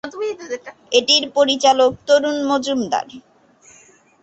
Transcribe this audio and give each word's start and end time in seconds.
এটির 0.91 1.23
পরিচালক 1.37 1.91
তরুণ 2.07 2.37
মজুমদার। 2.49 3.07